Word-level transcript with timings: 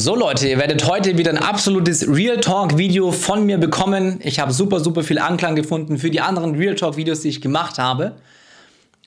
So 0.00 0.14
Leute, 0.14 0.46
ihr 0.46 0.58
werdet 0.58 0.86
heute 0.86 1.18
wieder 1.18 1.32
ein 1.32 1.38
absolutes 1.38 2.06
Real 2.06 2.38
Talk 2.38 2.78
Video 2.78 3.10
von 3.10 3.44
mir 3.44 3.58
bekommen. 3.58 4.20
Ich 4.22 4.38
habe 4.38 4.52
super, 4.52 4.78
super 4.78 5.02
viel 5.02 5.18
Anklang 5.18 5.56
gefunden 5.56 5.98
für 5.98 6.08
die 6.08 6.20
anderen 6.20 6.54
Real 6.54 6.76
Talk 6.76 6.96
Videos, 6.96 7.22
die 7.22 7.30
ich 7.30 7.40
gemacht 7.40 7.78
habe. 7.78 8.14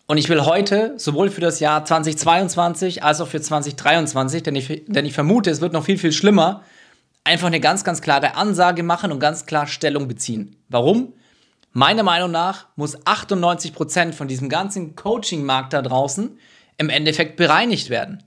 Und 0.07 0.17
ich 0.17 0.27
will 0.27 0.43
heute 0.43 0.96
sowohl 0.97 1.29
für 1.29 1.39
das 1.39 1.62
Jahr 1.62 1.85
2022 1.85 3.04
als 3.04 3.21
auch 3.21 3.29
für 3.29 3.39
2023, 3.39 4.43
denn 4.43 4.54
ich, 4.57 4.83
denn 4.85 5.05
ich 5.05 5.13
vermute, 5.13 5.49
es 5.49 5.62
wird 5.62 5.71
noch 5.71 5.85
viel, 5.85 5.97
viel 5.97 6.12
schlimmer, 6.12 6.63
einfach 7.23 7.48
eine 7.48 7.62
ganz, 7.62 7.86
ganz 7.86 8.02
klare 8.02 8.36
Ansage 8.36 8.84
machen 8.84 9.14
und 9.14 9.21
ganz 9.21 9.46
klar 9.46 9.68
Stellung 9.68 10.10
beziehen. 10.10 10.58
Warum? 10.68 11.14
Meiner 11.71 12.04
Meinung 12.04 12.32
nach 12.32 12.68
muss 12.76 12.98
98% 13.05 14.12
von 14.12 14.28
diesem 14.28 14.50
ganzen 14.50 14.98
Coaching-Markt 14.98 15.71
da 15.71 15.84
draußen 15.84 16.38
im 16.78 16.89
Endeffekt 16.89 17.38
bereinigt 17.38 17.89
werden. 17.89 18.26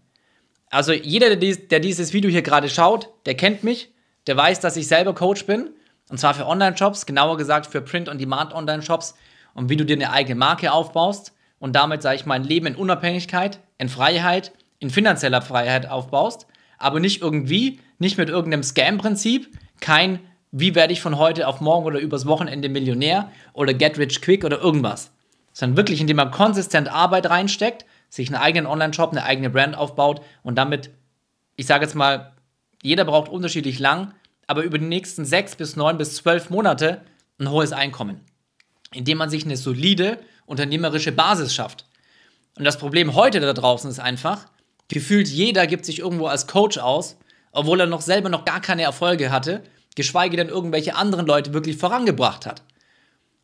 Also 0.75 0.93
jeder, 0.93 1.29
der, 1.29 1.36
dies, 1.36 1.68
der 1.68 1.79
dieses 1.79 2.12
Video 2.12 2.29
hier 2.29 2.43
gerade 2.43 2.68
schaut, 2.68 3.09
der 3.27 3.36
kennt 3.36 3.62
mich, 3.62 3.93
der 4.27 4.36
weiß, 4.36 4.58
dass 4.58 4.76
ich 4.76 4.89
selber 4.89 5.14
Coach 5.14 5.46
bin. 5.46 5.71
Und 6.11 6.18
zwar 6.18 6.35
für 6.35 6.46
Online-Shops, 6.46 7.07
genauer 7.07 7.36
gesagt 7.36 7.66
für 7.66 7.80
Print-on-Demand-Online-Shops 7.80 9.14
und 9.54 9.68
wie 9.68 9.76
du 9.76 9.85
dir 9.85 9.94
eine 9.94 10.11
eigene 10.11 10.35
Marke 10.35 10.72
aufbaust 10.72 11.32
und 11.61 11.76
damit, 11.76 12.02
sage 12.02 12.16
ich 12.16 12.26
mal, 12.26 12.35
ein 12.35 12.43
Leben 12.43 12.66
in 12.66 12.75
Unabhängigkeit, 12.75 13.61
in 13.79 13.89
Freiheit, 13.89 14.52
in 14.80 14.90
finanzieller 14.90 15.43
Freiheit 15.43 15.89
aufbaust. 15.89 16.49
Aber 16.77 16.99
nicht 16.99 17.22
irgendwie, 17.22 17.79
nicht 18.00 18.18
mit 18.18 18.29
irgendeinem 18.29 18.64
Scam-Prinzip, 18.64 19.57
kein 19.80 20.18
wie 20.50 20.75
werde 20.75 20.93
ich 20.93 21.00
von 21.00 21.18
heute 21.18 21.46
auf 21.46 21.61
morgen 21.61 21.86
oder 21.86 22.00
übers 22.00 22.27
Wochenende 22.27 22.68
Millionär 22.68 23.30
oder 23.52 23.75
get 23.75 23.96
rich 23.96 24.21
quick 24.21 24.44
oder 24.44 24.61
irgendwas. 24.61 25.13
Sondern 25.52 25.77
wirklich, 25.77 26.00
indem 26.00 26.16
man 26.16 26.32
konsistent 26.32 26.88
Arbeit 26.88 27.30
reinsteckt 27.30 27.85
sich 28.14 28.29
einen 28.29 28.41
eigenen 28.41 28.67
Online-Shop, 28.67 29.11
eine 29.11 29.25
eigene 29.25 29.50
Brand 29.50 29.77
aufbaut 29.77 30.22
und 30.45 30.55
damit, 30.55 30.91
ich 31.57 31.67
sage 31.67 31.85
jetzt 31.85 31.96
mal, 31.96 32.33
jeder 32.81 33.05
braucht 33.05 33.28
unterschiedlich 33.28 33.81
lang, 33.81 34.14
aber 34.47 34.62
über 34.62 34.78
die 34.78 34.84
nächsten 34.84 35.25
sechs 35.25 35.56
bis 35.56 35.75
neun 35.75 35.98
bis 35.98 36.14
zwölf 36.14 36.48
Monate 36.48 37.00
ein 37.41 37.50
hohes 37.50 37.72
Einkommen, 37.72 38.20
indem 38.92 39.19
man 39.19 39.30
sich 39.30 39.44
eine 39.44 39.56
solide 39.56 40.20
unternehmerische 40.47 41.11
Basis 41.11 41.53
schafft. 41.53 41.86
Und 42.56 42.64
das 42.64 42.78
Problem 42.78 43.16
heute 43.16 43.41
da 43.41 43.53
draußen 43.53 43.91
ist 43.91 43.98
einfach, 43.98 44.47
gefühlt 44.86 45.27
jeder 45.27 45.66
gibt 45.66 45.84
sich 45.84 45.98
irgendwo 45.98 46.27
als 46.27 46.47
Coach 46.47 46.78
aus, 46.78 47.16
obwohl 47.50 47.81
er 47.81 47.86
noch 47.86 48.00
selber 48.00 48.28
noch 48.28 48.44
gar 48.44 48.60
keine 48.60 48.83
Erfolge 48.83 49.33
hatte, 49.33 49.64
geschweige 49.97 50.36
denn 50.36 50.48
irgendwelche 50.50 50.94
anderen 50.94 51.27
Leute 51.27 51.53
wirklich 51.53 51.78
vorangebracht 51.78 52.47
hat. 52.47 52.62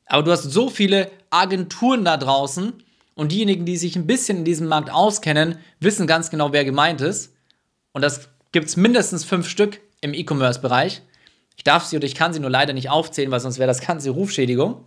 Aber 0.07 0.23
du 0.23 0.31
hast 0.31 0.45
so 0.45 0.71
viele 0.71 1.11
Agenturen 1.31 2.05
da 2.05 2.17
draußen, 2.17 2.85
und 3.21 3.33
diejenigen, 3.33 3.67
die 3.67 3.77
sich 3.77 3.97
ein 3.97 4.07
bisschen 4.07 4.39
in 4.39 4.45
diesem 4.47 4.67
Markt 4.67 4.91
auskennen, 4.91 5.59
wissen 5.79 6.07
ganz 6.07 6.31
genau, 6.31 6.55
wer 6.55 6.65
gemeint 6.65 7.03
ist. 7.03 7.35
Und 7.93 8.01
das 8.01 8.31
gibt 8.51 8.69
es 8.69 8.79
mindestens 8.79 9.27
fünf 9.27 9.47
Stück 9.47 9.79
im 10.01 10.15
E-Commerce-Bereich. 10.15 11.03
Ich 11.55 11.63
darf 11.63 11.85
sie 11.85 11.99
oder 11.99 12.07
ich 12.07 12.15
kann 12.15 12.33
sie 12.33 12.41
nur 12.41 12.49
leider 12.49 12.73
nicht 12.73 12.89
aufzählen, 12.89 13.31
weil 13.31 13.41
sonst 13.41 13.59
wäre 13.59 13.67
das 13.67 13.83
ganze 13.83 14.09
Rufschädigung. 14.09 14.87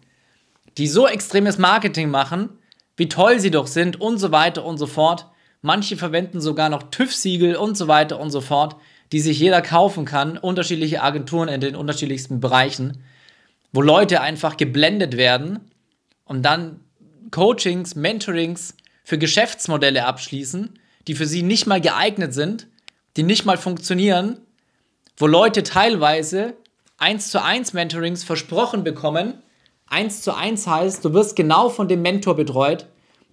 Die 0.80 0.88
so 0.88 1.08
extremes 1.08 1.60
Marketing 1.60 2.10
machen, 2.10 2.50
wie 2.98 3.08
toll 3.08 3.40
sie 3.40 3.52
doch 3.52 3.68
sind 3.68 4.02
und 4.02 4.18
so 4.18 4.32
weiter 4.32 4.66
und 4.66 4.80
so 4.80 4.88
fort. 4.88 5.28
Manche 5.62 5.96
verwenden 5.96 6.42
sogar 6.42 6.70
noch 6.70 6.90
TÜV-Siegel 6.90 7.56
und 7.56 7.78
so 7.78 7.88
weiter 7.88 8.20
und 8.20 8.32
so 8.32 8.42
fort, 8.42 8.78
die 9.12 9.20
sich 9.20 9.38
jeder 9.38 9.62
kaufen 9.62 10.06
kann. 10.06 10.40
Unterschiedliche 10.40 11.04
Agenturen 11.04 11.50
in 11.50 11.62
den 11.62 11.76
unterschiedlichsten 11.76 12.40
Bereichen, 12.40 13.04
wo 13.72 13.84
Leute 13.84 14.22
einfach 14.22 14.58
geblendet 14.58 15.18
werden 15.18 15.60
und 16.26 16.42
dann 16.42 16.80
Coachings, 17.32 17.96
Mentorings 17.96 18.76
für 19.04 19.18
Geschäftsmodelle 19.18 20.06
abschließen, 20.06 20.80
die 21.08 21.16
für 21.16 21.26
sie 21.26 21.44
nicht 21.44 21.68
mal 21.68 21.82
geeignet 21.82 22.34
sind, 22.34 22.68
die 23.18 23.24
nicht 23.24 23.46
mal 23.46 23.58
funktionieren, 23.58 24.40
wo 25.18 25.28
Leute 25.28 25.64
teilweise 25.64 26.56
1 26.98 27.30
zu 27.30 27.42
1 27.42 27.74
Mentorings 27.74 28.24
versprochen 28.24 28.84
bekommen. 28.84 29.36
1 29.88 30.22
zu 30.22 30.36
1 30.36 30.68
heißt, 30.68 31.04
du 31.04 31.14
wirst 31.14 31.36
genau 31.36 31.70
von 31.70 31.88
dem 31.88 32.02
Mentor 32.02 32.36
betreut 32.36 32.88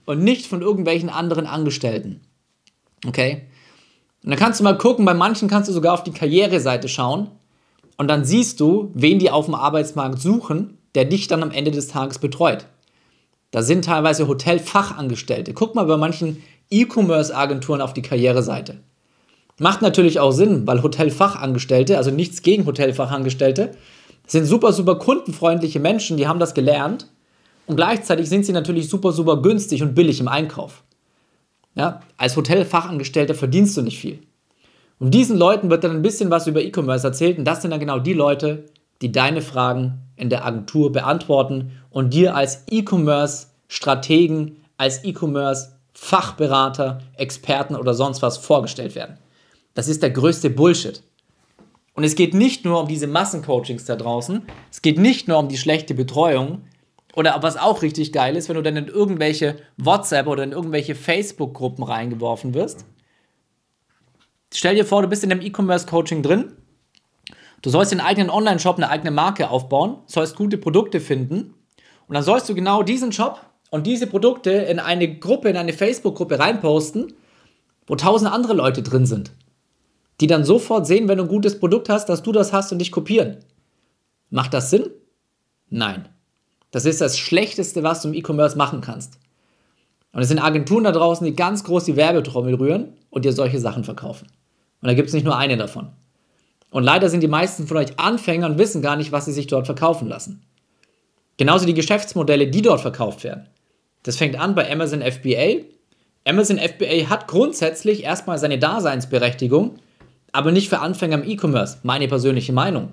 und 0.06 0.22
nicht 0.22 0.46
von 0.46 0.62
irgendwelchen 0.62 1.08
anderen 1.08 1.46
Angestellten. 1.46 2.20
Okay? 3.06 3.46
Und 4.22 4.30
dann 4.30 4.38
kannst 4.38 4.60
du 4.60 4.64
mal 4.64 4.76
gucken, 4.76 5.04
bei 5.04 5.14
manchen 5.14 5.48
kannst 5.48 5.68
du 5.68 5.72
sogar 5.72 5.94
auf 5.94 6.02
die 6.02 6.12
Karriereseite 6.12 6.88
schauen 6.88 7.30
und 7.96 8.08
dann 8.08 8.24
siehst 8.24 8.60
du, 8.60 8.90
wen 8.94 9.18
die 9.18 9.30
auf 9.30 9.46
dem 9.46 9.54
Arbeitsmarkt 9.54 10.20
suchen, 10.20 10.78
der 10.94 11.04
dich 11.04 11.28
dann 11.28 11.42
am 11.42 11.50
Ende 11.50 11.70
des 11.70 11.88
Tages 11.88 12.18
betreut. 12.18 12.66
Da 13.50 13.62
sind 13.62 13.84
teilweise 13.84 14.28
Hotelfachangestellte. 14.28 15.54
Guck 15.54 15.74
mal 15.74 15.84
bei 15.84 15.96
manchen 15.96 16.42
E-Commerce-Agenturen 16.70 17.80
auf 17.80 17.92
die 17.94 18.02
Karriereseite. 18.02 18.80
Macht 19.58 19.82
natürlich 19.82 20.20
auch 20.20 20.30
Sinn, 20.30 20.66
weil 20.66 20.82
Hotelfachangestellte, 20.82 21.98
also 21.98 22.10
nichts 22.10 22.42
gegen 22.42 22.64
Hotelfachangestellte, 22.64 23.72
sind 24.26 24.46
super, 24.46 24.72
super 24.72 24.96
kundenfreundliche 24.96 25.80
Menschen, 25.80 26.16
die 26.16 26.28
haben 26.28 26.38
das 26.38 26.54
gelernt. 26.54 27.08
Und 27.66 27.76
gleichzeitig 27.76 28.28
sind 28.28 28.46
sie 28.46 28.52
natürlich 28.52 28.88
super, 28.88 29.12
super 29.12 29.42
günstig 29.42 29.82
und 29.82 29.94
billig 29.94 30.20
im 30.20 30.28
Einkauf. 30.28 30.82
Ja, 31.74 32.00
als 32.16 32.36
Hotelfachangestellter 32.36 33.34
verdienst 33.34 33.76
du 33.76 33.82
nicht 33.82 33.98
viel. 33.98 34.20
Und 34.98 35.12
diesen 35.12 35.36
Leuten 35.36 35.70
wird 35.70 35.84
dann 35.84 35.92
ein 35.92 36.02
bisschen 36.02 36.30
was 36.30 36.46
über 36.46 36.62
E-Commerce 36.62 37.06
erzählt 37.06 37.38
und 37.38 37.44
das 37.44 37.62
sind 37.62 37.70
dann 37.70 37.80
genau 37.80 37.98
die 37.98 38.12
Leute, 38.12 38.64
die 39.02 39.12
deine 39.12 39.40
Fragen 39.40 40.02
in 40.20 40.30
der 40.30 40.44
Agentur 40.44 40.92
beantworten 40.92 41.72
und 41.90 42.14
dir 42.14 42.36
als 42.36 42.64
E-Commerce-Strategen, 42.70 44.56
als 44.76 45.02
E-Commerce-Fachberater, 45.04 47.00
Experten 47.16 47.74
oder 47.74 47.94
sonst 47.94 48.22
was 48.22 48.38
vorgestellt 48.38 48.94
werden. 48.94 49.18
Das 49.74 49.88
ist 49.88 50.02
der 50.02 50.10
größte 50.10 50.50
Bullshit. 50.50 51.02
Und 51.94 52.04
es 52.04 52.14
geht 52.14 52.34
nicht 52.34 52.64
nur 52.64 52.80
um 52.80 52.88
diese 52.88 53.06
Massencoachings 53.06 53.84
da 53.84 53.96
draußen, 53.96 54.42
es 54.70 54.82
geht 54.82 54.98
nicht 54.98 55.28
nur 55.28 55.38
um 55.38 55.48
die 55.48 55.58
schlechte 55.58 55.94
Betreuung 55.94 56.62
oder 57.14 57.42
was 57.42 57.56
auch 57.56 57.82
richtig 57.82 58.12
geil 58.12 58.36
ist, 58.36 58.48
wenn 58.48 58.56
du 58.56 58.62
dann 58.62 58.76
in 58.76 58.86
irgendwelche 58.86 59.56
WhatsApp 59.76 60.26
oder 60.26 60.44
in 60.44 60.52
irgendwelche 60.52 60.94
Facebook-Gruppen 60.94 61.82
reingeworfen 61.82 62.54
wirst. 62.54 62.84
Stell 64.52 64.74
dir 64.76 64.84
vor, 64.84 65.02
du 65.02 65.08
bist 65.08 65.24
in 65.24 65.32
einem 65.32 65.42
E-Commerce-Coaching 65.42 66.22
drin 66.22 66.52
Du 67.62 67.70
sollst 67.70 67.92
den 67.92 68.00
eigenen 68.00 68.30
Online-Shop, 68.30 68.76
eine 68.76 68.88
eigene 68.88 69.10
Marke 69.10 69.50
aufbauen, 69.50 69.98
sollst 70.06 70.36
gute 70.36 70.56
Produkte 70.56 71.00
finden 71.00 71.54
und 72.08 72.14
dann 72.14 72.22
sollst 72.22 72.48
du 72.48 72.54
genau 72.54 72.82
diesen 72.82 73.12
Shop 73.12 73.40
und 73.70 73.86
diese 73.86 74.06
Produkte 74.06 74.50
in 74.50 74.78
eine 74.78 75.18
Gruppe, 75.18 75.48
in 75.50 75.56
eine 75.56 75.72
Facebook-Gruppe 75.72 76.38
reinposten, 76.38 77.12
wo 77.86 77.96
tausend 77.96 78.32
andere 78.32 78.54
Leute 78.54 78.82
drin 78.82 79.06
sind, 79.06 79.32
die 80.20 80.26
dann 80.26 80.44
sofort 80.44 80.86
sehen, 80.86 81.08
wenn 81.08 81.18
du 81.18 81.24
ein 81.24 81.28
gutes 81.28 81.58
Produkt 81.58 81.88
hast, 81.88 82.06
dass 82.08 82.22
du 82.22 82.32
das 82.32 82.52
hast 82.52 82.72
und 82.72 82.78
dich 82.78 82.92
kopieren. 82.92 83.38
Macht 84.30 84.54
das 84.54 84.70
Sinn? 84.70 84.90
Nein. 85.68 86.08
Das 86.70 86.84
ist 86.84 87.00
das 87.00 87.18
Schlechteste, 87.18 87.82
was 87.82 88.02
du 88.02 88.08
im 88.08 88.14
E-Commerce 88.14 88.56
machen 88.56 88.80
kannst. 88.80 89.18
Und 90.12 90.22
es 90.22 90.28
sind 90.28 90.38
Agenturen 90.38 90.84
da 90.84 90.92
draußen, 90.92 91.24
die 91.24 91.34
ganz 91.34 91.64
groß 91.64 91.84
die 91.84 91.96
Werbetrommel 91.96 92.54
rühren 92.54 92.94
und 93.10 93.24
dir 93.24 93.32
solche 93.32 93.58
Sachen 93.58 93.84
verkaufen. 93.84 94.26
Und 94.80 94.88
da 94.88 94.94
gibt 94.94 95.08
es 95.08 95.14
nicht 95.14 95.24
nur 95.24 95.36
eine 95.36 95.56
davon. 95.56 95.90
Und 96.70 96.84
leider 96.84 97.08
sind 97.08 97.22
die 97.22 97.28
meisten 97.28 97.66
von 97.66 97.76
euch 97.76 97.98
Anfänger 97.98 98.46
und 98.46 98.58
wissen 98.58 98.80
gar 98.80 98.96
nicht, 98.96 99.12
was 99.12 99.24
sie 99.24 99.32
sich 99.32 99.48
dort 99.48 99.66
verkaufen 99.66 100.08
lassen. 100.08 100.42
Genauso 101.36 101.66
die 101.66 101.74
Geschäftsmodelle, 101.74 102.46
die 102.46 102.62
dort 102.62 102.80
verkauft 102.80 103.24
werden. 103.24 103.48
Das 104.02 104.16
fängt 104.16 104.38
an 104.38 104.54
bei 104.54 104.70
Amazon 104.70 105.02
FBA. 105.02 105.64
Amazon 106.24 106.58
FBA 106.58 107.08
hat 107.08 107.26
grundsätzlich 107.26 108.04
erstmal 108.04 108.38
seine 108.38 108.58
Daseinsberechtigung, 108.58 109.76
aber 110.32 110.52
nicht 110.52 110.68
für 110.68 110.78
Anfänger 110.78 111.22
im 111.22 111.28
E-Commerce, 111.28 111.78
meine 111.82 112.08
persönliche 112.08 112.52
Meinung. 112.52 112.92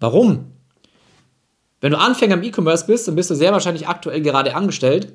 Warum? 0.00 0.52
Wenn 1.80 1.92
du 1.92 1.98
Anfänger 1.98 2.34
im 2.34 2.42
E-Commerce 2.42 2.86
bist, 2.86 3.06
dann 3.06 3.14
bist 3.14 3.30
du 3.30 3.34
sehr 3.34 3.52
wahrscheinlich 3.52 3.86
aktuell 3.86 4.20
gerade 4.20 4.54
angestellt 4.54 5.12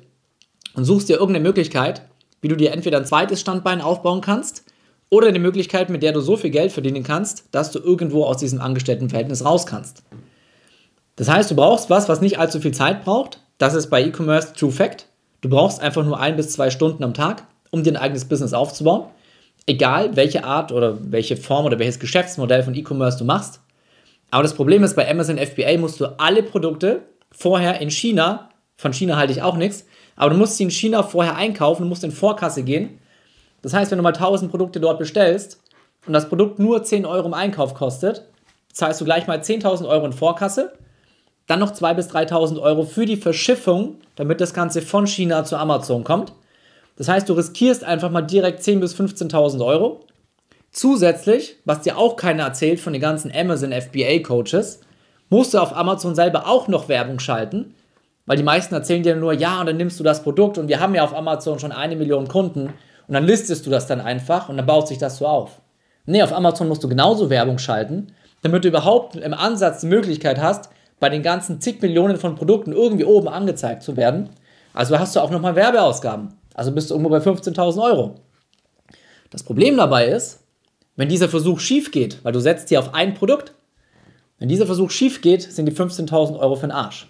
und 0.74 0.84
suchst 0.84 1.08
dir 1.08 1.18
irgendeine 1.18 1.42
Möglichkeit, 1.42 2.02
wie 2.40 2.48
du 2.48 2.56
dir 2.56 2.72
entweder 2.72 2.98
ein 2.98 3.06
zweites 3.06 3.40
Standbein 3.40 3.80
aufbauen 3.80 4.20
kannst 4.20 4.64
oder 5.12 5.28
eine 5.28 5.40
Möglichkeit, 5.40 5.90
mit 5.90 6.02
der 6.02 6.12
du 6.12 6.22
so 6.22 6.38
viel 6.38 6.48
Geld 6.48 6.72
verdienen 6.72 7.02
kannst, 7.02 7.44
dass 7.50 7.70
du 7.70 7.78
irgendwo 7.78 8.24
aus 8.24 8.38
diesem 8.38 8.62
Angestelltenverhältnis 8.62 9.44
raus 9.44 9.66
kannst. 9.66 10.04
Das 11.16 11.28
heißt, 11.28 11.50
du 11.50 11.54
brauchst 11.54 11.90
was, 11.90 12.08
was 12.08 12.22
nicht 12.22 12.38
allzu 12.38 12.60
viel 12.60 12.72
Zeit 12.72 13.04
braucht. 13.04 13.38
Das 13.58 13.74
ist 13.74 13.90
bei 13.90 14.02
E-Commerce 14.02 14.54
True 14.54 14.72
Fact. 14.72 15.08
Du 15.42 15.50
brauchst 15.50 15.82
einfach 15.82 16.02
nur 16.02 16.18
ein 16.18 16.36
bis 16.36 16.48
zwei 16.48 16.70
Stunden 16.70 17.04
am 17.04 17.12
Tag, 17.12 17.46
um 17.70 17.82
dir 17.82 17.92
ein 17.92 17.98
eigenes 17.98 18.24
Business 18.24 18.54
aufzubauen. 18.54 19.04
Egal, 19.66 20.16
welche 20.16 20.44
Art 20.44 20.72
oder 20.72 20.96
welche 21.02 21.36
Form 21.36 21.66
oder 21.66 21.78
welches 21.78 22.00
Geschäftsmodell 22.00 22.62
von 22.62 22.74
E-Commerce 22.74 23.18
du 23.18 23.26
machst. 23.26 23.60
Aber 24.30 24.42
das 24.42 24.54
Problem 24.54 24.82
ist, 24.82 24.96
bei 24.96 25.10
Amazon 25.10 25.36
FBA 25.36 25.76
musst 25.76 26.00
du 26.00 26.06
alle 26.18 26.42
Produkte 26.42 27.02
vorher 27.30 27.82
in 27.82 27.90
China, 27.90 28.48
von 28.78 28.94
China 28.94 29.18
halte 29.18 29.34
ich 29.34 29.42
auch 29.42 29.58
nichts, 29.58 29.84
aber 30.16 30.30
du 30.30 30.36
musst 30.38 30.56
sie 30.56 30.64
in 30.64 30.70
China 30.70 31.02
vorher 31.02 31.36
einkaufen, 31.36 31.82
du 31.82 31.88
musst 31.90 32.02
in 32.02 32.12
Vorkasse 32.12 32.62
gehen 32.62 32.98
das 33.62 33.72
heißt, 33.72 33.90
wenn 33.90 33.98
du 33.98 34.02
mal 34.02 34.12
1000 34.12 34.50
Produkte 34.50 34.80
dort 34.80 34.98
bestellst 34.98 35.60
und 36.06 36.12
das 36.12 36.28
Produkt 36.28 36.58
nur 36.58 36.82
10 36.82 37.06
Euro 37.06 37.26
im 37.26 37.34
Einkauf 37.34 37.74
kostet, 37.74 38.24
zahlst 38.72 39.00
du 39.00 39.04
gleich 39.04 39.26
mal 39.26 39.38
10.000 39.38 39.86
Euro 39.88 40.06
in 40.06 40.12
Vorkasse, 40.12 40.72
dann 41.46 41.60
noch 41.60 41.72
2.000 41.72 41.94
bis 41.94 42.08
3.000 42.08 42.60
Euro 42.60 42.84
für 42.84 43.06
die 43.06 43.16
Verschiffung, 43.16 43.96
damit 44.16 44.40
das 44.40 44.54
Ganze 44.54 44.82
von 44.82 45.06
China 45.06 45.44
zu 45.44 45.56
Amazon 45.56 46.04
kommt. 46.04 46.32
Das 46.96 47.08
heißt, 47.08 47.28
du 47.28 47.34
riskierst 47.34 47.84
einfach 47.84 48.10
mal 48.10 48.22
direkt 48.22 48.62
10.000 48.62 48.80
bis 48.80 48.94
15.000 48.94 49.64
Euro. 49.64 50.00
Zusätzlich, 50.70 51.56
was 51.64 51.82
dir 51.82 51.98
auch 51.98 52.16
keiner 52.16 52.44
erzählt 52.44 52.80
von 52.80 52.92
den 52.92 53.02
ganzen 53.02 53.30
Amazon 53.34 53.72
FBA 53.72 54.20
Coaches, 54.20 54.80
musst 55.28 55.54
du 55.54 55.58
auf 55.58 55.76
Amazon 55.76 56.14
selber 56.14 56.46
auch 56.46 56.68
noch 56.68 56.88
Werbung 56.88 57.18
schalten, 57.18 57.74
weil 58.26 58.36
die 58.36 58.42
meisten 58.42 58.74
erzählen 58.74 59.02
dir 59.02 59.16
nur, 59.16 59.32
ja, 59.32 59.60
und 59.60 59.66
dann 59.66 59.76
nimmst 59.76 59.98
du 59.98 60.04
das 60.04 60.22
Produkt 60.22 60.58
und 60.58 60.68
wir 60.68 60.80
haben 60.80 60.94
ja 60.94 61.04
auf 61.04 61.14
Amazon 61.14 61.58
schon 61.58 61.72
eine 61.72 61.96
Million 61.96 62.28
Kunden 62.28 62.72
und 63.08 63.14
dann 63.14 63.24
listest 63.24 63.66
du 63.66 63.70
das 63.70 63.86
dann 63.86 64.00
einfach 64.00 64.48
und 64.48 64.56
dann 64.56 64.66
baut 64.66 64.88
sich 64.88 64.98
das 64.98 65.18
so 65.18 65.26
auf. 65.26 65.60
Nee, 66.06 66.22
auf 66.22 66.32
Amazon 66.32 66.68
musst 66.68 66.82
du 66.82 66.88
genauso 66.88 67.30
Werbung 67.30 67.58
schalten, 67.58 68.12
damit 68.42 68.64
du 68.64 68.68
überhaupt 68.68 69.16
im 69.16 69.34
Ansatz 69.34 69.80
die 69.80 69.86
Möglichkeit 69.86 70.40
hast, 70.40 70.70
bei 70.98 71.08
den 71.08 71.22
ganzen 71.22 71.60
zig 71.60 71.80
Millionen 71.82 72.16
von 72.16 72.34
Produkten 72.34 72.72
irgendwie 72.72 73.04
oben 73.04 73.28
angezeigt 73.28 73.82
zu 73.82 73.96
werden. 73.96 74.30
Also 74.74 74.98
hast 74.98 75.14
du 75.16 75.20
auch 75.20 75.30
nochmal 75.30 75.56
Werbeausgaben. 75.56 76.34
Also 76.54 76.72
bist 76.72 76.90
du 76.90 76.94
irgendwo 76.94 77.10
bei 77.10 77.18
15.000 77.18 77.82
Euro. 77.82 78.14
Das 79.30 79.42
Problem 79.42 79.76
dabei 79.76 80.06
ist, 80.06 80.40
wenn 80.96 81.08
dieser 81.08 81.28
Versuch 81.28 81.60
schief 81.60 81.90
geht, 81.90 82.24
weil 82.24 82.32
du 82.32 82.40
setzt 82.40 82.68
hier 82.68 82.78
auf 82.78 82.94
ein 82.94 83.14
Produkt, 83.14 83.52
wenn 84.38 84.48
dieser 84.48 84.66
Versuch 84.66 84.90
schief 84.90 85.22
geht, 85.22 85.42
sind 85.42 85.66
die 85.66 85.72
15.000 85.72 86.38
Euro 86.38 86.56
für 86.56 86.66
den 86.66 86.72
Arsch. 86.72 87.08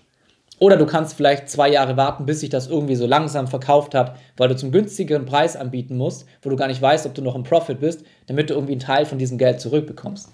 Oder 0.63 0.77
du 0.77 0.87
kannst 0.87 1.17
vielleicht 1.17 1.51
zwei 1.51 1.69
Jahre 1.69 1.97
warten, 1.97 2.25
bis 2.25 2.39
sich 2.39 2.49
das 2.49 2.69
irgendwie 2.69 2.95
so 2.95 3.05
langsam 3.05 3.49
verkauft 3.49 3.97
hat, 3.97 4.15
weil 4.37 4.49
du 4.49 4.55
zum 4.55 4.71
günstigeren 4.71 5.27
Preis 5.27 5.57
anbieten 5.57 5.97
musst, 5.97 6.25
wo 6.41 6.51
du 6.51 6.55
gar 6.55 6.69
nicht 6.69 6.81
weißt, 6.81 7.05
ob 7.05 7.15
du 7.15 7.21
noch 7.21 7.35
im 7.35 7.43
Profit 7.43 7.81
bist, 7.81 8.05
damit 8.29 8.49
du 8.49 8.55
irgendwie 8.55 8.75
einen 8.75 8.81
Teil 8.81 9.05
von 9.05 9.19
diesem 9.19 9.39
Geld 9.39 9.61
zurückbekommst. 9.61 10.29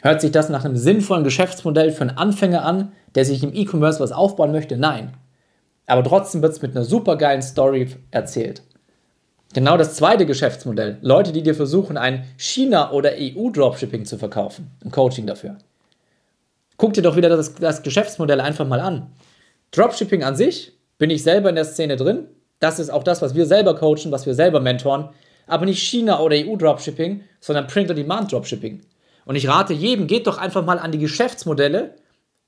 Hört 0.00 0.20
sich 0.20 0.30
das 0.30 0.48
nach 0.48 0.64
einem 0.64 0.76
sinnvollen 0.76 1.24
Geschäftsmodell 1.24 1.90
für 1.90 2.02
einen 2.02 2.18
Anfänger 2.18 2.64
an, 2.64 2.92
der 3.16 3.24
sich 3.24 3.42
im 3.42 3.52
E-Commerce 3.52 3.98
was 3.98 4.12
aufbauen 4.12 4.52
möchte? 4.52 4.76
Nein. 4.76 5.14
Aber 5.86 6.04
trotzdem 6.04 6.40
wird 6.40 6.52
es 6.52 6.62
mit 6.62 6.76
einer 6.76 6.84
supergeilen 6.84 7.42
Story 7.42 7.88
erzählt. 8.12 8.62
Genau 9.54 9.76
das 9.76 9.96
zweite 9.96 10.24
Geschäftsmodell. 10.24 10.98
Leute, 11.00 11.32
die 11.32 11.42
dir 11.42 11.56
versuchen, 11.56 11.96
ein 11.96 12.26
China- 12.36 12.92
oder 12.92 13.14
EU-Dropshipping 13.18 14.04
zu 14.04 14.18
verkaufen. 14.18 14.70
Ein 14.84 14.92
Coaching 14.92 15.26
dafür. 15.26 15.58
Guck 16.80 16.94
dir 16.94 17.02
doch 17.02 17.14
wieder 17.14 17.28
das, 17.28 17.56
das 17.56 17.82
Geschäftsmodell 17.82 18.40
einfach 18.40 18.66
mal 18.66 18.80
an. 18.80 19.12
Dropshipping 19.72 20.24
an 20.24 20.34
sich, 20.34 20.72
bin 20.96 21.10
ich 21.10 21.22
selber 21.22 21.50
in 21.50 21.54
der 21.54 21.66
Szene 21.66 21.96
drin. 21.96 22.28
Das 22.58 22.78
ist 22.78 22.88
auch 22.88 23.02
das, 23.02 23.20
was 23.20 23.34
wir 23.34 23.44
selber 23.44 23.74
coachen, 23.74 24.10
was 24.12 24.24
wir 24.24 24.32
selber 24.32 24.60
mentoren. 24.60 25.10
Aber 25.46 25.66
nicht 25.66 25.82
China- 25.82 26.20
oder 26.20 26.36
EU-Dropshipping, 26.36 27.22
sondern 27.38 27.66
Print-on-Demand-Dropshipping. 27.66 28.80
Und 29.26 29.36
ich 29.36 29.46
rate 29.46 29.74
jedem, 29.74 30.06
geht 30.06 30.26
doch 30.26 30.38
einfach 30.38 30.64
mal 30.64 30.78
an 30.78 30.90
die 30.90 30.98
Geschäftsmodelle 30.98 31.96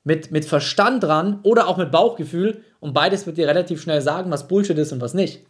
mit, 0.03 0.31
mit 0.31 0.47
Verstand 0.47 1.05
dran 1.05 1.41
oder 1.43 1.69
auch 1.69 1.77
mit 1.77 1.91
Bauchgefühl 1.91 2.65
und 2.81 2.95
beides 2.95 3.27
wird 3.27 3.37
dir 3.37 3.47
relativ 3.47 3.83
schnell 3.83 4.01
sagen, 4.01 4.31
was 4.31 4.49
Bullshit 4.49 4.79
ist 4.79 4.93
und 4.93 5.03
was 5.03 5.13
nicht. 5.13 5.41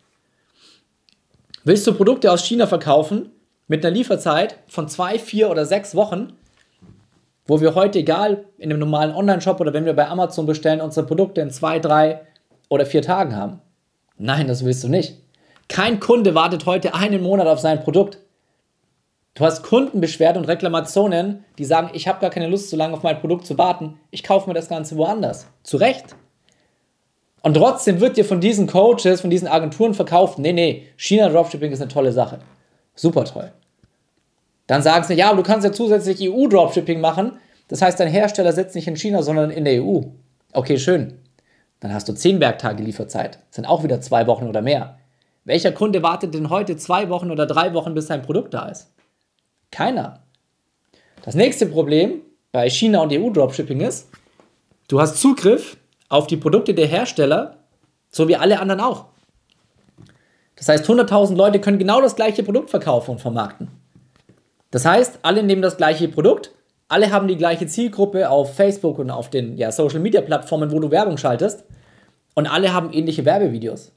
Willst 1.63 1.87
du 1.87 1.95
Produkte 1.95 2.33
aus 2.33 2.45
China 2.45 2.67
verkaufen 2.67 3.31
mit 3.69 3.87
einer 3.87 3.95
Lieferzeit 3.95 4.59
von 4.67 4.89
zwei, 4.89 5.21
vier 5.21 5.51
oder 5.51 5.67
sechs 5.67 5.95
Wochen, 5.95 6.33
wo 7.47 7.61
wir 7.61 7.75
heute, 7.75 7.99
egal 7.99 8.45
in 8.59 8.71
einem 8.71 8.81
normalen 8.81 9.15
Online-Shop 9.15 9.61
oder 9.61 9.73
wenn 9.73 9.85
wir 9.85 9.95
bei 9.95 10.09
Amazon 10.09 10.47
bestellen, 10.47 10.81
unsere 10.81 11.07
Produkte 11.07 11.41
in 11.41 11.51
zwei, 11.51 11.79
drei 11.79 12.23
oder 12.69 12.87
vier 12.87 13.03
Tagen 13.03 13.37
haben? 13.37 13.61
Nein, 14.17 14.47
das 14.47 14.65
willst 14.65 14.85
du 14.85 14.89
nicht. 14.89 15.17
Kein 15.69 16.01
Kunde 16.01 16.35
wartet 16.35 16.67
heute 16.67 16.95
einen 16.95 17.23
Monat 17.23 17.47
auf 17.47 17.59
sein 17.59 17.83
Produkt. 17.83 18.19
Du 19.35 19.45
hast 19.45 19.63
Kundenbeschwerden 19.63 20.43
und 20.43 20.49
Reklamationen, 20.49 21.45
die 21.59 21.65
sagen, 21.65 21.91
ich 21.95 22.07
habe 22.07 22.21
gar 22.21 22.31
keine 22.31 22.49
Lust, 22.49 22.69
so 22.69 22.77
lange 22.77 22.95
auf 22.95 23.03
mein 23.03 23.19
Produkt 23.19 23.47
zu 23.47 23.57
warten. 23.57 23.99
Ich 24.11 24.23
kaufe 24.23 24.49
mir 24.49 24.55
das 24.55 24.69
Ganze 24.69 24.97
woanders. 24.97 25.47
Zu 25.63 25.79
Recht. 25.79 26.15
Und 27.43 27.55
trotzdem 27.55 28.01
wird 28.01 28.17
dir 28.17 28.25
von 28.25 28.41
diesen 28.41 28.67
Coaches, 28.67 29.23
von 29.23 29.31
diesen 29.31 29.49
Agenturen 29.49 29.95
verkauft, 29.95 30.39
nee, 30.39 30.53
nee, 30.53 30.87
China 30.97 31.29
Dropshipping 31.29 31.73
ist 31.73 31.81
eine 31.81 31.91
tolle 31.91 32.13
Sache. 32.13 32.39
Super 32.95 33.25
toll. 33.25 33.53
Dann 34.67 34.83
sagen 34.83 35.05
sie, 35.05 35.15
ja, 35.15 35.29
aber 35.29 35.39
du 35.39 35.43
kannst 35.43 35.65
ja 35.65 35.73
zusätzlich 35.73 36.31
EU-Dropshipping 36.31 37.01
machen. 37.01 37.33
Das 37.69 37.83
heißt, 37.83 37.99
dein 37.99 38.09
Hersteller 38.09 38.53
sitzt 38.53 38.75
nicht 38.75 38.89
in 38.89 38.97
China, 38.97 39.23
sondern 39.23 39.51
in 39.51 39.65
der 39.65 39.83
EU. 39.83 40.01
Okay, 40.53 40.79
schön. 40.79 41.19
Dann 41.81 41.93
hast 41.93 42.09
du 42.09 42.13
10 42.13 42.39
Werktage 42.41 42.83
Lieferzeit. 42.83 43.39
Das 43.49 43.57
sind 43.57 43.67
auch 43.67 43.83
wieder 43.83 44.01
zwei 44.01 44.27
Wochen 44.27 44.47
oder 44.47 44.63
mehr. 44.63 44.99
Welcher 45.45 45.73
Kunde 45.73 46.03
wartet 46.03 46.35
denn 46.35 46.51
heute 46.51 46.77
zwei 46.77 47.09
Wochen 47.09 47.31
oder 47.31 47.47
drei 47.47 47.75
Wochen, 47.75 47.95
bis 47.95 48.07
sein 48.07 48.23
Produkt 48.23 48.55
da 48.55 48.69
ist? 48.69 48.93
Keiner. 49.73 50.21
Das 51.25 51.35
nächste 51.35 51.67
Problem 51.67 52.21
bei 52.53 52.71
China 52.71 53.01
und 53.01 53.13
EU-Dropshipping 53.13 53.81
ist, 53.81 54.09
du 54.87 55.01
hast 55.01 55.21
Zugriff 55.21 55.77
auf 56.09 56.27
die 56.29 56.37
Produkte 56.37 56.75
der 56.75 56.87
Hersteller, 56.87 57.57
so 58.11 58.29
wie 58.29 58.37
alle 58.37 58.61
anderen 58.61 58.81
auch. 58.81 59.07
Das 60.55 60.69
heißt, 60.69 60.85
100.000 60.85 61.35
Leute 61.35 61.61
können 61.61 61.79
genau 61.79 62.01
das 62.01 62.15
gleiche 62.15 62.45
Produkt 62.45 62.71
verkaufen 62.71 63.13
und 63.13 63.21
vermarkten. 63.21 63.82
Das 64.73 64.85
heißt, 64.85 65.21
alle 65.23 65.45
nehmen 65.45 65.63
das 65.63 65.77
gleiche 65.77 66.09
Produkt, 66.09 66.51
alle 66.89 67.13
haben 67.13 67.29
die 67.29 67.37
gleiche 67.37 67.67
Zielgruppe 67.67 68.29
auf 68.29 68.57
Facebook 68.57 68.99
und 68.99 69.11
auf 69.11 69.31
den 69.31 69.57
ja, 69.57 69.71
Social 69.71 70.01
Media 70.01 70.21
Plattformen, 70.21 70.73
wo 70.73 70.81
du 70.81 70.91
Werbung 70.91 71.19
schaltest, 71.19 71.65
und 72.35 72.47
alle 72.47 72.73
haben 72.73 72.93
ähnliche 72.93 73.25
Werbevideos. 73.25 73.93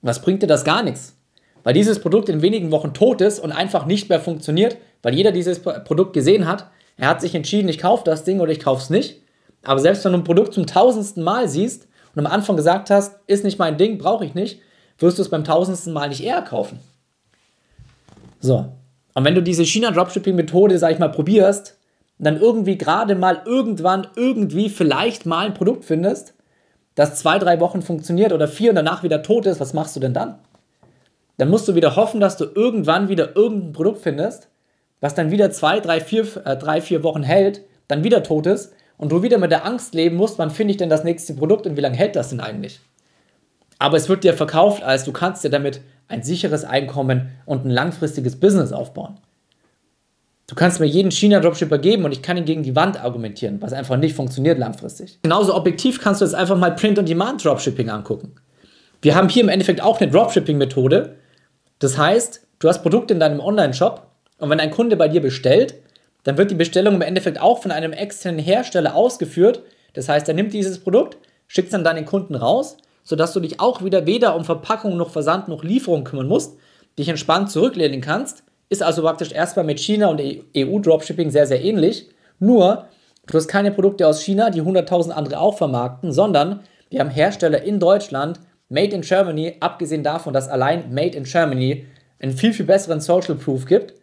Was 0.00 0.22
bringt 0.22 0.42
dir 0.42 0.46
das 0.46 0.64
gar 0.64 0.82
nichts? 0.82 1.16
Weil 1.64 1.74
dieses 1.74 2.00
Produkt 2.00 2.28
in 2.30 2.40
wenigen 2.40 2.70
Wochen 2.70 2.94
tot 2.94 3.20
ist 3.20 3.40
und 3.40 3.52
einfach 3.52 3.84
nicht 3.84 4.08
mehr 4.08 4.20
funktioniert, 4.20 4.78
weil 5.02 5.14
jeder 5.14 5.32
dieses 5.32 5.60
Produkt 5.60 6.14
gesehen 6.14 6.48
hat. 6.48 6.70
Er 6.96 7.08
hat 7.08 7.20
sich 7.20 7.34
entschieden, 7.34 7.68
ich 7.68 7.78
kaufe 7.78 8.04
das 8.04 8.24
Ding 8.24 8.40
oder 8.40 8.52
ich 8.52 8.60
kaufe 8.60 8.82
es 8.82 8.90
nicht. 8.90 9.22
Aber 9.64 9.80
selbst 9.80 10.04
wenn 10.04 10.12
du 10.12 10.18
ein 10.18 10.24
Produkt 10.24 10.54
zum 10.54 10.66
tausendsten 10.66 11.22
Mal 11.22 11.48
siehst 11.48 11.86
und 12.14 12.24
am 12.24 12.32
Anfang 12.32 12.56
gesagt 12.56 12.88
hast, 12.88 13.18
ist 13.26 13.44
nicht 13.44 13.58
mein 13.58 13.76
Ding, 13.76 13.98
brauche 13.98 14.24
ich 14.24 14.34
nicht, 14.34 14.60
wirst 14.98 15.18
du 15.18 15.22
es 15.22 15.28
beim 15.28 15.44
tausendsten 15.44 15.92
Mal 15.92 16.08
nicht 16.08 16.24
eher 16.24 16.40
kaufen. 16.40 16.80
So. 18.40 18.72
Und 19.18 19.24
wenn 19.24 19.34
du 19.34 19.42
diese 19.42 19.64
China-Dropshipping-Methode, 19.64 20.78
sag 20.78 20.92
ich 20.92 21.00
mal, 21.00 21.08
probierst, 21.08 21.76
dann 22.20 22.40
irgendwie 22.40 22.78
gerade 22.78 23.16
mal 23.16 23.42
irgendwann 23.46 24.06
irgendwie 24.14 24.68
vielleicht 24.68 25.26
mal 25.26 25.44
ein 25.44 25.54
Produkt 25.54 25.84
findest, 25.84 26.34
das 26.94 27.16
zwei, 27.16 27.40
drei 27.40 27.58
Wochen 27.58 27.82
funktioniert 27.82 28.32
oder 28.32 28.46
vier 28.46 28.70
und 28.70 28.76
danach 28.76 29.02
wieder 29.02 29.24
tot 29.24 29.46
ist, 29.46 29.58
was 29.58 29.74
machst 29.74 29.96
du 29.96 30.00
denn 30.00 30.14
dann? 30.14 30.38
Dann 31.36 31.50
musst 31.50 31.66
du 31.66 31.74
wieder 31.74 31.96
hoffen, 31.96 32.20
dass 32.20 32.36
du 32.36 32.44
irgendwann 32.44 33.08
wieder 33.08 33.34
irgendein 33.34 33.72
Produkt 33.72 34.02
findest, 34.02 34.50
was 35.00 35.16
dann 35.16 35.32
wieder 35.32 35.50
zwei, 35.50 35.80
drei, 35.80 35.98
vier, 36.00 36.24
äh, 36.44 36.56
drei, 36.56 36.80
vier 36.80 37.02
Wochen 37.02 37.24
hält, 37.24 37.62
dann 37.88 38.04
wieder 38.04 38.22
tot 38.22 38.46
ist 38.46 38.72
und 38.98 39.10
du 39.10 39.24
wieder 39.24 39.38
mit 39.38 39.50
der 39.50 39.66
Angst 39.66 39.94
leben 39.94 40.14
musst, 40.14 40.38
wann 40.38 40.52
finde 40.52 40.70
ich 40.70 40.76
denn 40.76 40.90
das 40.90 41.02
nächste 41.02 41.34
Produkt 41.34 41.66
und 41.66 41.76
wie 41.76 41.80
lange 41.80 41.96
hält 41.96 42.14
das 42.14 42.28
denn 42.28 42.38
eigentlich? 42.38 42.78
Aber 43.80 43.96
es 43.96 44.08
wird 44.08 44.22
dir 44.22 44.34
verkauft, 44.34 44.84
als 44.84 45.02
du 45.02 45.10
kannst 45.10 45.42
dir 45.42 45.50
damit 45.50 45.80
ein 46.08 46.22
sicheres 46.22 46.64
Einkommen 46.64 47.30
und 47.46 47.64
ein 47.64 47.70
langfristiges 47.70 48.40
Business 48.40 48.72
aufbauen. 48.72 49.18
Du 50.46 50.54
kannst 50.54 50.80
mir 50.80 50.86
jeden 50.86 51.10
China-Dropshipper 51.10 51.76
geben 51.76 52.06
und 52.06 52.12
ich 52.12 52.22
kann 52.22 52.38
ihn 52.38 52.46
gegen 52.46 52.62
die 52.62 52.74
Wand 52.74 53.02
argumentieren, 53.02 53.60
was 53.60 53.74
einfach 53.74 53.98
nicht 53.98 54.16
funktioniert 54.16 54.58
langfristig. 54.58 55.18
Genauso 55.22 55.54
objektiv 55.54 56.00
kannst 56.00 56.22
du 56.22 56.24
jetzt 56.24 56.34
einfach 56.34 56.56
mal 56.56 56.74
Print-on-Demand-Dropshipping 56.74 57.90
angucken. 57.90 58.34
Wir 59.02 59.14
haben 59.14 59.28
hier 59.28 59.42
im 59.42 59.50
Endeffekt 59.50 59.82
auch 59.82 60.00
eine 60.00 60.10
Dropshipping-Methode. 60.10 61.16
Das 61.78 61.98
heißt, 61.98 62.46
du 62.60 62.68
hast 62.68 62.82
Produkte 62.82 63.12
in 63.12 63.20
deinem 63.20 63.40
Online-Shop 63.40 64.06
und 64.38 64.48
wenn 64.48 64.58
ein 64.58 64.70
Kunde 64.70 64.96
bei 64.96 65.08
dir 65.08 65.20
bestellt, 65.20 65.74
dann 66.24 66.38
wird 66.38 66.50
die 66.50 66.56
Bestellung 66.56 66.94
im 66.94 67.02
Endeffekt 67.02 67.40
auch 67.40 67.60
von 67.60 67.70
einem 67.70 67.92
externen 67.92 68.40
Hersteller 68.40 68.94
ausgeführt. 68.94 69.62
Das 69.92 70.08
heißt, 70.08 70.26
er 70.28 70.34
nimmt 70.34 70.54
dieses 70.54 70.78
Produkt, 70.78 71.18
schickt 71.46 71.68
es 71.68 71.74
an 71.74 71.84
deinen 71.84 72.06
Kunden 72.06 72.34
raus, 72.34 72.78
sodass 73.08 73.32
du 73.32 73.40
dich 73.40 73.58
auch 73.58 73.82
wieder 73.82 74.04
weder 74.04 74.36
um 74.36 74.44
Verpackung 74.44 74.98
noch 74.98 75.08
Versand 75.08 75.48
noch 75.48 75.64
Lieferung 75.64 76.04
kümmern 76.04 76.28
musst, 76.28 76.58
dich 76.98 77.08
entspannt 77.08 77.50
zurücklehnen 77.50 78.02
kannst. 78.02 78.42
Ist 78.68 78.82
also 78.82 79.00
praktisch 79.00 79.32
erstmal 79.32 79.64
mit 79.64 79.80
China 79.80 80.08
und 80.08 80.20
EU-Dropshipping 80.54 81.30
sehr, 81.30 81.46
sehr 81.46 81.64
ähnlich. 81.64 82.10
Nur, 82.38 82.84
du 83.26 83.34
hast 83.38 83.48
keine 83.48 83.70
Produkte 83.70 84.06
aus 84.06 84.22
China, 84.22 84.50
die 84.50 84.60
100.000 84.60 85.12
andere 85.12 85.40
auch 85.40 85.56
vermarkten, 85.56 86.12
sondern 86.12 86.60
wir 86.90 87.00
haben 87.00 87.08
Hersteller 87.08 87.62
in 87.62 87.80
Deutschland, 87.80 88.40
Made 88.68 88.94
in 88.94 89.00
Germany, 89.00 89.56
abgesehen 89.60 90.02
davon, 90.02 90.34
dass 90.34 90.46
allein 90.46 90.92
Made 90.92 91.16
in 91.16 91.24
Germany 91.24 91.86
einen 92.20 92.36
viel, 92.36 92.52
viel 92.52 92.66
besseren 92.66 93.00
Social 93.00 93.36
Proof 93.36 93.64
gibt, 93.64 93.94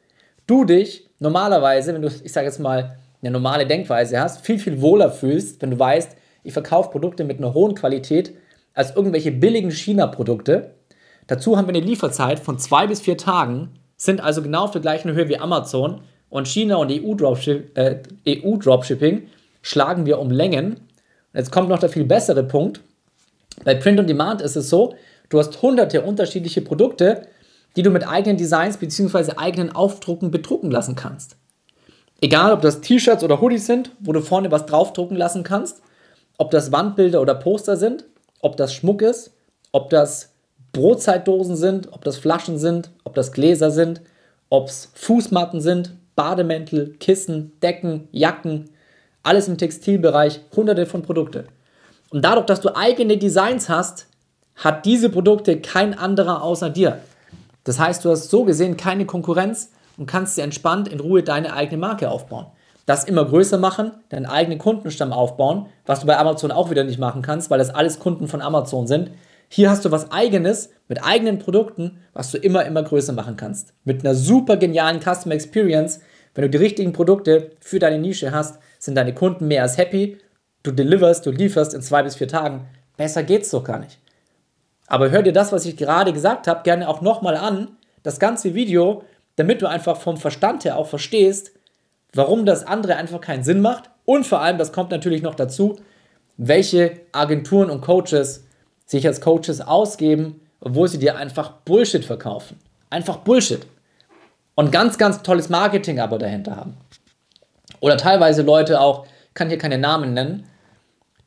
du 0.48 0.66
dich 0.66 1.08
normalerweise, 1.20 1.94
wenn 1.94 2.02
du, 2.02 2.08
ich 2.08 2.34
sage 2.34 2.48
jetzt 2.48 2.60
mal, 2.60 2.98
eine 3.22 3.30
normale 3.30 3.68
Denkweise 3.68 4.20
hast, 4.20 4.44
viel, 4.44 4.58
viel 4.58 4.82
wohler 4.82 5.12
fühlst, 5.12 5.62
wenn 5.62 5.70
du 5.70 5.78
weißt, 5.78 6.18
ich 6.44 6.54
verkaufe 6.54 6.90
Produkte 6.90 7.24
mit 7.24 7.38
einer 7.38 7.54
hohen 7.54 7.76
Qualität 7.76 8.34
als 8.76 8.96
irgendwelche 8.96 9.32
billigen 9.32 9.72
China-Produkte. 9.72 10.76
Dazu 11.28 11.58
haben 11.58 11.68
wir 11.68 11.74
eine 11.74 11.86
Lieferzeit 11.86 12.40
von 12.40 12.60
zwei 12.60 12.86
bis 12.86 13.02
vier 13.02 13.18
Tagen, 13.18 13.70
sind 13.98 14.22
also 14.22 14.42
genau 14.42 14.66
auf 14.66 14.72
der 14.72 14.82
gleichen 14.82 15.12
Höhe 15.14 15.28
wie 15.30 15.40
Amazon. 15.40 16.02
Und 16.30 16.48
China 16.48 16.76
und 16.76 16.92
EU-Dropshipping 16.92 17.72
äh, 17.76 18.42
EU 18.44 18.58
schlagen 19.62 20.06
wir 20.06 20.20
um 20.20 20.30
Längen. 20.30 20.74
Und 20.74 20.80
jetzt 21.34 21.52
kommt 21.52 21.70
noch 21.70 21.80
der 21.80 21.90
viel 21.90 22.04
bessere 22.04 22.44
Punkt. 22.44 22.82
Bei 23.64 23.74
Print 23.74 24.00
on 24.00 24.08
Demand 24.08 24.42
ist 24.42 24.58
es 24.58 24.70
so, 24.70 24.96
du 25.30 25.40
hast 25.40 25.62
hunderte 25.62 26.02
unterschiedliche 26.02 26.62
Produkte, 26.62 27.28
die 27.76 27.84
du 27.84 27.90
mit 27.90 28.08
eigenen 28.08 28.38
Designs 28.38 28.78
bzw. 28.78 29.34
eigenen 29.38 29.74
Aufdrucken 29.74 30.30
bedrucken 30.30 30.72
lassen 30.72 30.96
kannst. 30.96 31.38
Egal, 32.22 32.52
ob 32.52 32.62
das 32.62 32.82
T-Shirts 32.82 33.24
oder 33.24 33.40
Hoodies 33.40 33.66
sind, 33.66 33.92
wo 34.00 34.12
du 34.12 34.22
vorne 34.22 34.52
was 34.52 34.66
draufdrucken 34.66 35.18
lassen 35.18 35.44
kannst, 35.44 35.82
ob 36.38 36.52
das 36.52 36.72
Wandbilder 36.72 37.22
oder 37.22 37.36
Poster 37.36 37.78
sind, 37.78 38.06
ob 38.46 38.58
das 38.58 38.76
Schmuck 38.76 39.02
ist, 39.02 39.32
ob 39.72 39.90
das 39.90 40.34
Brotzeitdosen 40.72 41.56
sind, 41.56 41.92
ob 41.92 42.04
das 42.04 42.18
Flaschen 42.18 42.60
sind, 42.60 42.92
ob 43.04 43.16
das 43.16 43.32
Gläser 43.32 43.72
sind, 43.72 44.02
Ob 44.52 44.68
es 44.68 44.92
Fußmatten 44.94 45.60
sind, 45.60 45.96
Bademäntel, 46.16 46.96
Kissen, 47.00 47.54
Decken, 47.64 48.08
Jacken, 48.12 48.70
alles 49.24 49.48
im 49.48 49.58
Textilbereich, 49.58 50.42
hunderte 50.56 50.86
von 50.86 51.02
Produkten. 51.02 51.48
Und 52.12 52.24
dadurch, 52.24 52.46
dass 52.46 52.62
du 52.62 52.76
eigene 52.76 53.18
Designs 53.18 53.68
hast, 53.68 54.06
hat 54.56 54.86
diese 54.86 55.10
Produkte 55.10 55.60
kein 55.60 55.98
anderer 55.98 56.44
außer 56.44 56.70
dir. 56.70 57.00
Das 57.64 57.80
heißt, 57.80 58.06
du 58.06 58.12
hast 58.12 58.30
so 58.30 58.44
gesehen 58.44 58.78
keine 58.78 59.08
Konkurrenz 59.08 59.72
und 59.98 60.06
kannst 60.06 60.38
dir 60.38 60.44
entspannt 60.44 60.88
in 60.88 61.00
Ruhe 61.00 61.24
deine 61.24 61.54
eigene 61.54 61.80
Marke 61.80 62.12
aufbauen. 62.12 62.46
Das 62.86 63.04
immer 63.04 63.26
größer 63.26 63.58
machen, 63.58 63.92
deinen 64.10 64.28
eigenen 64.28 64.60
Kundenstamm 64.60 65.12
aufbauen, 65.12 65.68
was 65.86 66.02
du 66.02 66.08
bei 66.08 66.18
Amazon 66.18 66.52
auch 66.52 66.70
wieder 66.70 66.84
nicht 66.84 67.00
machen 67.00 67.22
kannst, 67.22 67.50
weil 67.50 67.58
das 67.58 67.74
alles 67.74 68.00
Kunden 68.00 68.28
von 68.28 68.42
Amazon 68.42 68.86
sind. 68.86 69.12
Hier 69.50 69.70
hast 69.70 69.86
du 69.86 69.92
was 69.92 70.12
eigenes 70.12 70.70
mit 70.88 71.04
eigenen 71.04 71.40
Produkten, 71.40 72.00
was 72.14 72.32
du 72.32 72.38
immer, 72.38 72.66
immer 72.66 72.84
größer 72.84 73.14
machen 73.14 73.38
kannst. 73.38 73.74
Mit 73.84 74.06
einer 74.06 74.14
super 74.14 74.58
genialen 74.58 75.02
Customer 75.02 75.34
Experience. 75.34 76.00
Wenn 76.34 76.44
du 76.44 76.50
die 76.50 76.58
richtigen 76.58 76.94
Produkte 76.94 77.52
für 77.60 77.80
deine 77.80 78.00
Nische 78.00 78.32
hast, 78.32 78.60
sind 78.80 78.96
deine 78.96 79.14
Kunden 79.14 79.48
mehr 79.48 79.64
als 79.64 79.78
happy. 79.78 80.18
Du 80.64 80.72
deliverst, 80.72 81.26
du 81.26 81.32
lieferst 81.32 81.74
in 81.74 81.82
zwei 81.82 82.04
bis 82.04 82.16
vier 82.16 82.28
Tagen. 82.28 82.68
Besser 82.98 83.24
geht's 83.24 83.50
doch 83.52 83.64
gar 83.64 83.80
nicht. 83.80 84.00
Aber 84.88 85.10
hör 85.10 85.24
dir 85.24 85.34
das, 85.34 85.52
was 85.52 85.66
ich 85.66 85.78
gerade 85.78 86.14
gesagt 86.14 86.48
habe, 86.48 86.64
gerne 86.64 86.88
auch 86.88 87.02
nochmal 87.02 87.36
an, 87.36 87.70
das 88.04 88.20
ganze 88.20 88.54
Video, 88.54 89.04
damit 89.36 89.62
du 89.62 89.68
einfach 89.68 89.98
vom 89.98 90.18
Verstand 90.18 90.64
her 90.66 90.78
auch 90.78 90.88
verstehst, 90.88 91.52
warum 92.16 92.46
das 92.46 92.66
andere 92.66 92.96
einfach 92.96 93.22
keinen 93.22 93.44
Sinn 93.44 93.62
macht. 93.62 93.90
Und 94.06 94.26
vor 94.26 94.42
allem, 94.42 94.58
das 94.58 94.72
kommt 94.72 94.92
natürlich 94.92 95.22
noch 95.22 95.36
dazu, 95.36 95.78
welche 96.38 97.02
Agenturen 97.12 97.70
und 97.70 97.82
Coaches 97.82 98.46
sich 98.86 99.06
als 99.06 99.22
Coaches 99.22 99.62
ausgeben, 99.62 100.42
obwohl 100.60 100.88
sie 100.88 101.00
dir 101.00 101.18
einfach 101.18 101.52
Bullshit 101.66 102.04
verkaufen. 102.04 102.60
Einfach 102.90 103.18
Bullshit. 103.18 103.66
Und 104.56 104.72
ganz, 104.72 104.98
ganz 104.98 105.22
tolles 105.22 105.50
Marketing 105.50 106.00
aber 106.00 106.18
dahinter 106.18 106.56
haben. 106.56 106.78
Oder 107.82 107.98
teilweise 107.98 108.42
Leute 108.42 108.80
auch, 108.80 109.06
kann 109.34 109.50
hier 109.50 109.58
keine 109.58 109.78
Namen 109.78 110.14
nennen, 110.14 110.46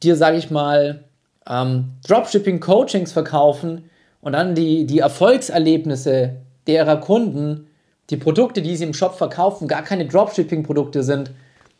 dir, 0.02 0.16
sage 0.16 0.38
ich 0.38 0.50
mal, 0.50 1.04
ähm, 1.46 1.92
Dropshipping-Coachings 2.06 3.12
verkaufen 3.12 3.90
und 4.22 4.32
dann 4.32 4.54
die, 4.54 4.86
die 4.86 5.00
Erfolgserlebnisse 5.00 6.36
derer 6.66 6.96
Kunden, 6.98 7.67
die 8.10 8.16
Produkte, 8.16 8.62
die 8.62 8.76
sie 8.76 8.84
im 8.84 8.94
Shop 8.94 9.16
verkaufen, 9.16 9.68
gar 9.68 9.82
keine 9.82 10.06
Dropshipping-Produkte 10.06 11.02
sind, 11.02 11.30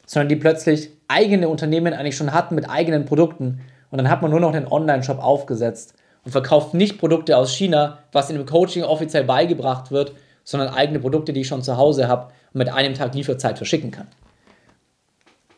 sondern 0.06 0.28
die 0.28 0.36
plötzlich 0.36 0.90
eigene 1.08 1.48
Unternehmen 1.48 1.94
eigentlich 1.94 2.16
schon 2.16 2.32
hatten 2.32 2.54
mit 2.54 2.68
eigenen 2.68 3.04
Produkten. 3.04 3.60
Und 3.90 3.98
dann 3.98 4.10
hat 4.10 4.20
man 4.20 4.30
nur 4.30 4.40
noch 4.40 4.52
einen 4.52 4.66
Online-Shop 4.66 5.22
aufgesetzt 5.22 5.94
und 6.24 6.32
verkauft 6.32 6.74
nicht 6.74 6.98
Produkte 6.98 7.36
aus 7.36 7.54
China, 7.54 7.98
was 8.12 8.28
in 8.28 8.36
dem 8.36 8.46
Coaching 8.46 8.82
offiziell 8.82 9.24
beigebracht 9.24 9.90
wird, 9.90 10.12
sondern 10.44 10.68
eigene 10.68 10.98
Produkte, 10.98 11.32
die 11.32 11.40
ich 11.40 11.48
schon 11.48 11.62
zu 11.62 11.76
Hause 11.76 12.08
habe 12.08 12.32
und 12.52 12.58
mit 12.58 12.72
einem 12.72 12.94
Tag 12.94 13.14
Lieferzeit 13.14 13.56
verschicken 13.56 13.90
kann. 13.90 14.08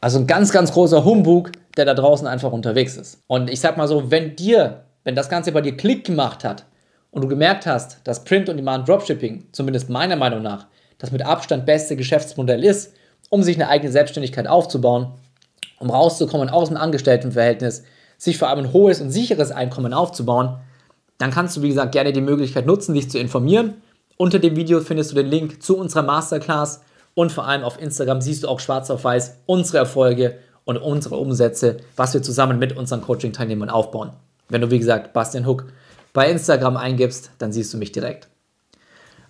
Also 0.00 0.18
ein 0.18 0.26
ganz, 0.26 0.52
ganz 0.52 0.72
großer 0.72 1.04
Humbug, 1.04 1.52
der 1.76 1.84
da 1.84 1.94
draußen 1.94 2.26
einfach 2.26 2.52
unterwegs 2.52 2.96
ist. 2.96 3.22
Und 3.26 3.50
ich 3.50 3.60
sag 3.60 3.76
mal 3.76 3.88
so, 3.88 4.10
wenn 4.10 4.34
dir, 4.36 4.84
wenn 5.04 5.14
das 5.14 5.28
Ganze 5.28 5.52
bei 5.52 5.60
dir 5.60 5.76
Klick 5.76 6.04
gemacht 6.04 6.44
hat 6.44 6.64
und 7.10 7.22
du 7.22 7.28
gemerkt 7.28 7.66
hast, 7.66 7.98
dass 8.04 8.24
Print 8.24 8.48
und 8.48 8.56
Demand 8.56 8.88
Dropshipping, 8.88 9.46
zumindest 9.52 9.90
meiner 9.90 10.16
Meinung 10.16 10.42
nach, 10.42 10.66
das 10.98 11.12
mit 11.12 11.22
Abstand 11.22 11.66
beste 11.66 11.96
Geschäftsmodell 11.96 12.64
ist, 12.64 12.92
um 13.30 13.42
sich 13.42 13.56
eine 13.56 13.68
eigene 13.68 13.90
Selbstständigkeit 13.90 14.46
aufzubauen, 14.46 15.12
um 15.78 15.90
rauszukommen 15.90 16.50
aus 16.50 16.68
dem 16.68 16.76
Angestelltenverhältnis, 16.76 17.84
sich 18.18 18.36
vor 18.38 18.48
allem 18.48 18.66
ein 18.66 18.72
hohes 18.72 19.00
und 19.00 19.10
sicheres 19.10 19.50
Einkommen 19.50 19.94
aufzubauen, 19.94 20.58
dann 21.18 21.30
kannst 21.30 21.56
du, 21.56 21.62
wie 21.62 21.68
gesagt, 21.68 21.92
gerne 21.92 22.12
die 22.12 22.20
Möglichkeit 22.20 22.66
nutzen, 22.66 22.94
dich 22.94 23.10
zu 23.10 23.18
informieren. 23.18 23.74
Unter 24.16 24.38
dem 24.38 24.56
Video 24.56 24.80
findest 24.80 25.10
du 25.10 25.16
den 25.16 25.26
Link 25.26 25.62
zu 25.62 25.76
unserer 25.76 26.02
Masterclass 26.02 26.82
und 27.14 27.32
vor 27.32 27.46
allem 27.46 27.62
auf 27.62 27.80
Instagram 27.80 28.20
siehst 28.20 28.42
du 28.42 28.48
auch 28.48 28.60
schwarz 28.60 28.90
auf 28.90 29.04
weiß 29.04 29.38
unsere 29.46 29.78
Erfolge 29.78 30.38
und 30.64 30.76
unsere 30.76 31.16
Umsätze, 31.16 31.78
was 31.96 32.14
wir 32.14 32.22
zusammen 32.22 32.58
mit 32.58 32.76
unseren 32.76 33.00
Coaching-Teilnehmern 33.00 33.70
aufbauen. 33.70 34.10
Wenn 34.48 34.60
du, 34.60 34.70
wie 34.70 34.78
gesagt, 34.78 35.12
Bastian 35.12 35.46
Hook 35.46 35.66
bei 36.12 36.30
Instagram 36.30 36.76
eingibst, 36.76 37.30
dann 37.38 37.52
siehst 37.52 37.72
du 37.72 37.78
mich 37.78 37.92
direkt. 37.92 38.28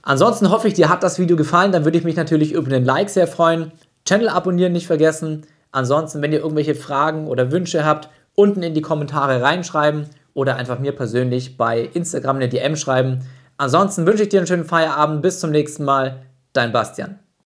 Ansonsten 0.02 0.50
hoffe 0.50 0.68
ich, 0.68 0.75
dir 0.75 0.88
hat 0.88 1.02
das 1.02 1.18
Video 1.18 1.37
gefallen. 1.37 1.72
Dann 1.72 1.84
würde 1.84 1.99
ich 1.99 2.04
mich 2.04 2.16
natürlich 2.16 2.52
über 2.52 2.70
den 2.70 2.84
Like 2.84 3.10
sehr 3.10 3.26
freuen. 3.26 3.72
Channel 4.06 4.28
abonnieren 4.28 4.72
nicht 4.72 4.87
vergessen. 4.87 5.46
Ansonsten, 5.72 6.22
wenn 6.22 6.32
ihr 6.32 6.40
irgendwelche 6.40 6.75
Fragen 6.75 7.28
oder 7.28 7.52
Wünsche 7.52 7.84
habt, 7.84 8.08
unten 8.34 8.62
in 8.62 8.75
die 8.75 8.80
Kommentare 8.80 9.42
reinschreiben 9.42 10.06
oder 10.34 10.56
einfach 10.56 10.78
mir 10.78 10.92
persönlich 10.92 11.56
bei 11.56 11.90
Instagram 11.92 12.37
eine 12.37 12.49
DM 12.49 12.76
schreiben. 12.76 13.20
Ansonsten 13.56 14.06
wünsche 14.06 14.22
ich 14.22 14.30
dir 14.30 14.40
einen 14.40 14.46
schönen 14.46 14.64
Feierabend. 14.64 15.22
Bis 15.22 15.38
zum 15.38 15.50
nächsten 15.50 15.84
Mal. 15.84 16.22
Dein 16.52 16.72
Bastian. 16.72 17.20